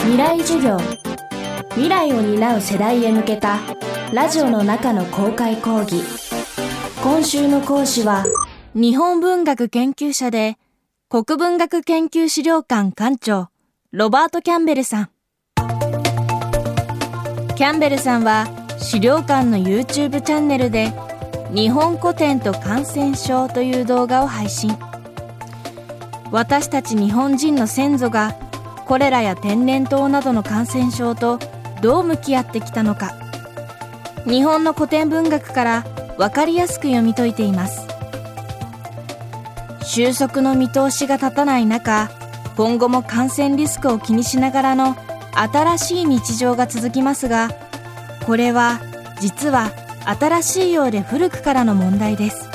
[0.00, 0.78] 未来授業。
[1.70, 3.58] 未来を担う世代へ向けた
[4.12, 6.02] ラジオの中の公開講義。
[7.02, 8.24] 今週の講師は
[8.74, 10.56] 日本文学研究者で
[11.08, 13.48] 国文学研究資料館館長
[13.92, 15.10] ロバート・キャンベルさん。
[17.54, 18.46] キャンベルさんは
[18.78, 20.92] 資料館の YouTube チャンネルで
[21.52, 24.76] 日本古典と感染症という動画を配信。
[26.30, 28.36] 私たち日本人の先祖が
[28.88, 31.38] コレラや天然痘などの感染症と
[31.82, 33.14] どう向き合ってきたのか。
[34.24, 35.84] 日本の古典文学から
[36.16, 37.86] 分かりやすく読み解いています。
[39.84, 42.10] 収束の見通しが立たない中
[42.56, 44.96] 今後も感染リスクを気にしながらの
[45.32, 47.48] 新しい日常が続きますが
[48.26, 48.80] これは
[49.20, 49.70] 実は
[50.04, 52.48] 新しいようで古くからの問題です。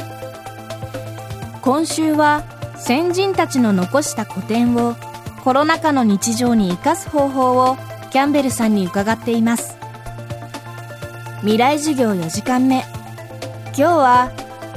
[1.61, 2.43] 今週は
[2.77, 4.95] 先人たちの残した古典を
[5.43, 7.75] コロナ禍の日常に生かす方法を
[8.11, 9.75] キャンベルさんに伺っています。
[11.41, 12.85] 未来授業4時間目。
[13.75, 14.31] 今日は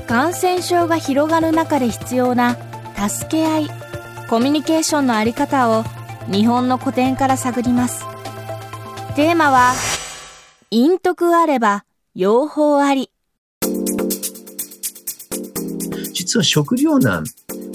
[0.08, 2.56] 感染症が広がる中で必要な
[2.96, 3.68] 助け合い
[4.28, 5.84] コミュニケーションのあり方を
[6.28, 8.04] 日本の古典から探ります。
[9.14, 9.72] テーマは
[10.70, 11.84] 陰徳あれば
[12.16, 13.12] 養蜂あり。
[16.12, 17.24] 実は食糧難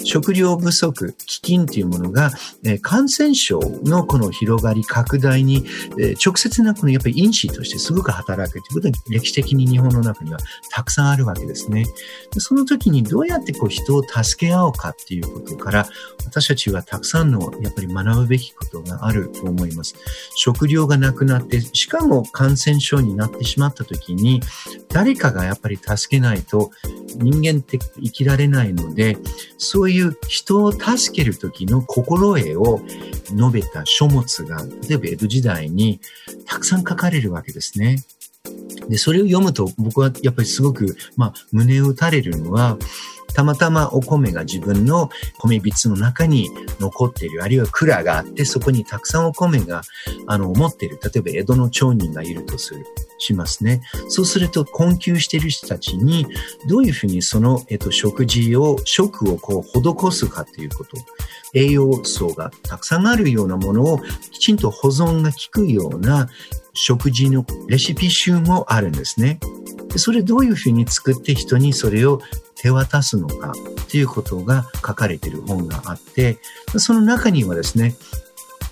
[0.03, 2.31] 食料不足、飢饉というものが、
[2.63, 5.65] え、感染症のこの広がり、拡大に、
[5.99, 10.39] え、直接なこのやっぱり因子としてすごく働くということが歴史的に日本の中には
[10.71, 11.85] たくさんあるわけですね。
[12.33, 15.87] でその時にどうやってこう人を助け合おうかっていうことから、
[16.25, 19.95] 私たちはたくさんのやっぱり学ぶべきことがあると思います。
[20.35, 24.41] 食料がなくなって、しかも感染症になってしまった時に、
[24.89, 26.71] 誰かがやっぱり助けないと
[27.17, 29.17] 人間って生きられないので、
[29.57, 32.81] そういう人を助ける時の心得を
[33.29, 35.99] 述べた書物が、例えば江戸時代に
[36.45, 38.03] たくさん書かれるわけですね。
[38.89, 42.77] で、それを読むと僕はやっぱりすごく、まあ、胸を打たれるのは、
[43.33, 45.09] たまたまお米が自分の
[45.39, 46.49] 米びつの中に
[46.79, 49.83] 残っている、あるいは蔵があって、そこにたくさんお米が、
[50.27, 50.99] あの、持っている。
[51.01, 52.85] 例えば、江戸の町人がいるとする、
[53.21, 53.81] しますね。
[54.09, 56.25] そうすると、困窮している人たちに、
[56.67, 60.91] どういうふうにその、えっと、食事を、食をこう、施すかということ。
[61.53, 63.99] 栄養素がたくさんあるようなものを、
[64.31, 66.29] きちんと保存が効くような
[66.73, 69.39] 食事のレシピ集もあるんですね。
[69.97, 72.21] それどういうふうに作って人にそれを
[72.55, 76.37] 手渡すのかっていうことが書かれている本があって、
[76.77, 77.95] その中にはですね、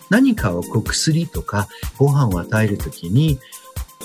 [0.10, 1.68] 何かをこう薬とか
[1.98, 3.40] ご飯を与えるときに、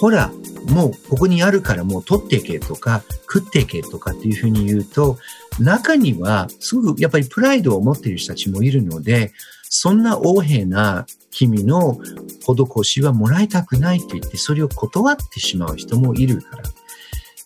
[0.00, 0.32] ほら、
[0.68, 5.18] もうここにあるからもう取っていけとか食っていけとかっていうふうに言うと、
[5.60, 9.32] 中にはすぐやっぱりプライドを持っている人たちもいるので、
[9.68, 11.98] そんな横柄な君の
[12.40, 16.62] 施しはもらいたくないと言って、それを断ってしまう人もいるから。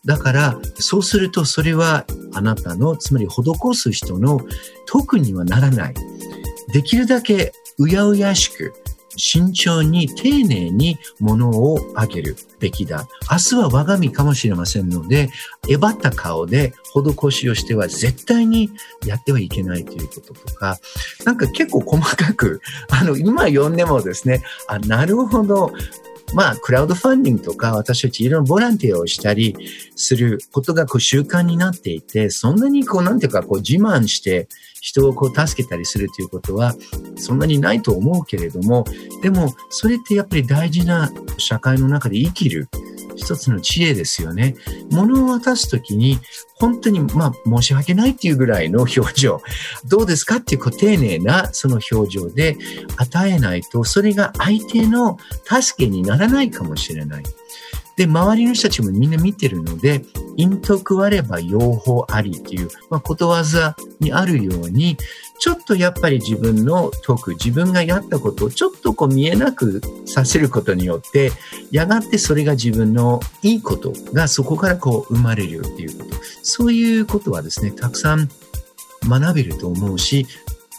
[0.05, 4.41] だから、そうするとそれはあなたの、つまり施す人の
[4.87, 5.95] 特にはならない。
[6.73, 8.73] できるだけうやうやしく、
[9.19, 13.07] 慎重に丁寧に物をあげるべきだ。
[13.31, 15.31] 明日は我が身かもしれませんので、
[15.69, 18.71] えばった顔で施しをしては絶対に
[19.05, 20.79] やってはいけないということとか、
[21.25, 25.73] なんか結構細かく、あの、今読んでもですね、あ、なるほど、
[26.35, 29.57] まあ、クラウドファンディングとか、私たちいろんなボランティアをしたり
[29.97, 34.49] することがこう習慣になっていて、そんなにこう、なんていうか、こう、自慢して
[34.81, 36.75] 人をこう、助けたりするということは、
[37.17, 38.85] そんなにないと思うけれども、
[39.23, 42.69] でも、それってやっぱり大事な社会の中で生きる
[43.19, 44.55] 一つの知恵ですよね。
[44.91, 46.19] 物を渡すときに、
[46.55, 49.43] 本当に、まあ、申し訳ないっていうぐらいの表情。
[49.87, 52.57] どうですかっていう、こう、丁寧なその表情で
[52.97, 57.25] 与えないと、それが相手の助けにならないかもしれない。
[57.97, 60.05] で、周りの人たちもみんな見てるので、
[60.37, 64.97] 陰徳あれば養蜂ありっていう、まあ、ことわざにあるように、
[65.39, 71.31] ちょっとやっぱり自分の徳、自分がやったことをちょっとこう見えなくさせることによって、
[71.71, 76.17] やがてそれが自分のいいことがそこからこう生まれるよっていうこと。
[76.43, 78.29] そういうことはですね、たくさん
[79.09, 80.27] 学べると思うし、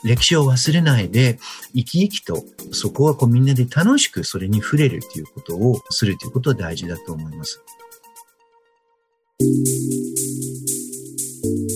[0.03, 1.39] 歴史を忘れないで、
[1.75, 7.61] 生き生きと、そこはこうみんなで楽しくそれに触れるということをするということは大事だと思います。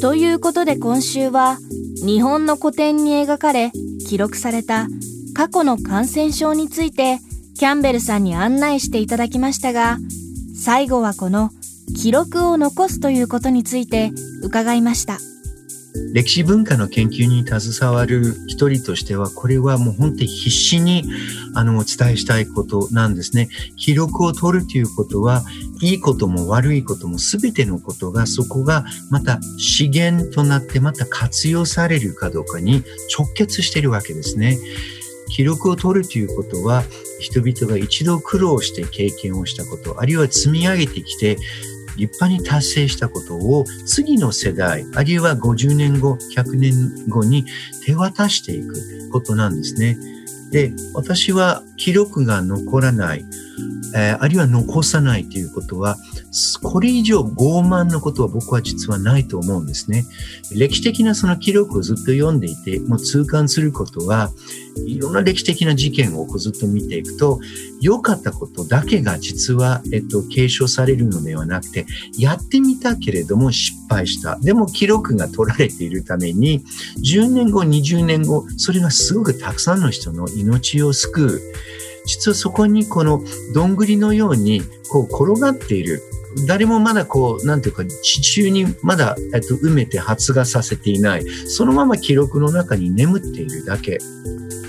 [0.01, 1.57] ということで今週は、
[2.03, 3.71] 日本の古典に描かれ、
[4.09, 4.87] 記録された
[5.33, 7.19] 過去の感染症について、
[7.57, 9.99] キャンベルさんに案内していただきましたが、
[10.53, 11.49] 最後はこの
[11.95, 14.11] 記録を残すということについて
[14.41, 15.17] 伺いました。
[16.13, 21.03] 歴史文化の研究に携わる一人としては、これはもう本当に必死に
[21.53, 23.49] あのお伝えしたいことなんですね。
[23.77, 25.43] 記録を取るということは、
[25.81, 32.83] いいことも悪いことも全てのことがそこがまた資源となってまた活用されるかどうかに
[33.17, 34.57] 直結しているわけですね。
[35.29, 36.83] 記録を取るということは
[37.19, 41.37] 人々が一度苦労して経験をしたこと、あるいは積み上げてきて
[41.97, 47.45] 立派に達成したことを次の世代、あるいは50年後、100年後に
[47.85, 49.97] 手渡していくことなんですね。
[50.51, 53.25] で、私は記録が残らない、
[53.95, 55.97] えー、あるいは残さないということは、
[56.61, 60.05] これ以上傲慢のことは僕は実はないと思うんですね。
[60.51, 64.31] 歴史的なその記録をずっと読んでいて、もう痛感することは、
[64.87, 67.39] いろんな歴史的な事件をずっと見ていくと、
[67.81, 71.85] 良かったことだけが実は、えっと、継承されるのではなくて、
[72.17, 74.39] やってみたけれども失敗した。
[74.39, 76.63] でも記録が取られているために、
[77.05, 81.41] 10年後、20年後、それがすごくたくさんの人の命を救う。
[82.05, 83.23] 実はそこにこの
[83.53, 86.01] どんぐりのようにこう転がっている。
[86.47, 93.99] 誰もまだこう、なんていうか、地中にまだ、えっと、埋めて発芽させていない、そのまま記録の中に眠っているだけ。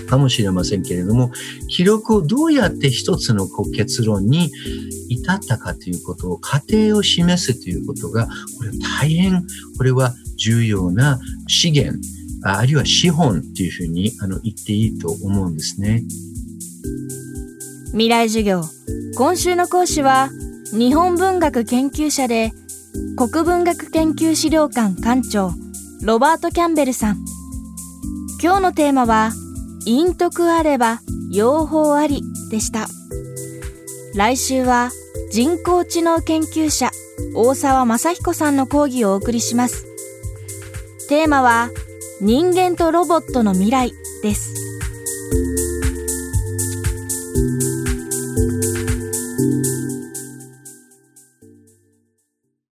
[0.05, 1.31] かもしれませんけれども、
[1.67, 4.51] 記録をどうやって一つの結論に
[5.09, 8.27] 至ったかということを、過程を示すということが、
[8.57, 9.43] これ大変、
[9.77, 11.99] これは重要な資源、
[12.43, 16.03] あるいは資本っていうふうにあの言っていいと思うんですね。
[17.95, 18.61] 未来授業
[19.15, 20.29] 今週の講師は
[20.73, 22.51] 日本文学研究者で
[23.15, 25.53] 国文学研究資料館館長
[26.01, 27.23] ロバート・キャンベルさん。
[28.43, 29.31] 今日のテーマは
[29.85, 30.99] 陰徳あれば
[31.31, 32.21] 用法あり
[32.51, 32.87] でした。
[34.13, 34.91] 来週は
[35.31, 36.91] 人工知能研究者
[37.33, 39.85] 大沢正彦さんの講義をお送りします。
[41.07, 41.69] テーマは
[42.19, 44.64] 人間とロボットの未来です。